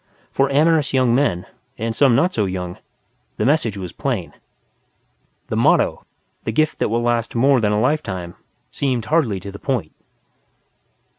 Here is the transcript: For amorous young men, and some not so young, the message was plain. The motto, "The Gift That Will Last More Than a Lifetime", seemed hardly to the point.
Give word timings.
For 0.31 0.51
amorous 0.51 0.95
young 0.95 1.13
men, 1.13 1.45
and 1.77 1.95
some 1.95 2.15
not 2.15 2.33
so 2.33 2.45
young, 2.45 2.79
the 3.37 3.45
message 3.45 3.77
was 3.77 3.91
plain. 3.91 4.33
The 5.49 5.55
motto, 5.55 6.07
"The 6.43 6.51
Gift 6.51 6.79
That 6.79 6.89
Will 6.89 7.03
Last 7.03 7.35
More 7.35 7.61
Than 7.61 7.71
a 7.71 7.79
Lifetime", 7.79 8.33
seemed 8.71 9.05
hardly 9.05 9.39
to 9.39 9.51
the 9.51 9.59
point. 9.59 9.91